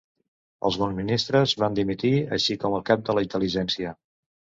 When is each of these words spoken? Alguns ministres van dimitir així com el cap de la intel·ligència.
Alguns 0.69 0.95
ministres 0.99 1.53
van 1.63 1.77
dimitir 1.79 2.13
així 2.37 2.57
com 2.63 2.79
el 2.79 2.85
cap 2.91 3.05
de 3.11 3.15
la 3.19 3.25
intel·ligència. 3.27 3.93